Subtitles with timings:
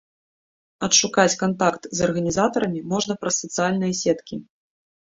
[0.87, 4.35] Адшукаць кантакт з арганізатарамі можна праз сацыяльныя сеткі.